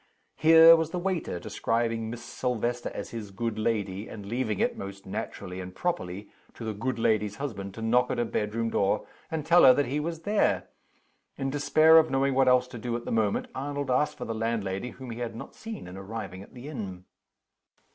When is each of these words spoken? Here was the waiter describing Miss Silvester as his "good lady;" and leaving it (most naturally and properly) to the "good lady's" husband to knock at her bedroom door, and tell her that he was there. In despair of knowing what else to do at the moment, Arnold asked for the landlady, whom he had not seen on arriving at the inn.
Here 0.35 0.75
was 0.75 0.89
the 0.89 0.97
waiter 0.97 1.39
describing 1.39 2.09
Miss 2.09 2.23
Silvester 2.23 2.89
as 2.89 3.11
his 3.11 3.29
"good 3.29 3.59
lady;" 3.59 4.07
and 4.07 4.25
leaving 4.25 4.59
it 4.59 4.75
(most 4.75 5.05
naturally 5.05 5.59
and 5.61 5.75
properly) 5.75 6.31
to 6.55 6.63
the 6.65 6.73
"good 6.73 6.97
lady's" 6.97 7.35
husband 7.35 7.75
to 7.75 7.83
knock 7.83 8.09
at 8.09 8.17
her 8.17 8.25
bedroom 8.25 8.71
door, 8.71 9.05
and 9.29 9.45
tell 9.45 9.63
her 9.63 9.75
that 9.75 9.85
he 9.85 9.99
was 9.99 10.21
there. 10.23 10.69
In 11.37 11.51
despair 11.51 11.99
of 11.99 12.09
knowing 12.09 12.33
what 12.33 12.47
else 12.47 12.67
to 12.69 12.79
do 12.79 12.95
at 12.97 13.05
the 13.05 13.11
moment, 13.11 13.45
Arnold 13.53 13.91
asked 13.91 14.17
for 14.17 14.25
the 14.25 14.33
landlady, 14.33 14.89
whom 14.89 15.11
he 15.11 15.19
had 15.19 15.35
not 15.35 15.53
seen 15.53 15.87
on 15.87 15.95
arriving 15.97 16.41
at 16.41 16.55
the 16.55 16.67
inn. 16.67 17.05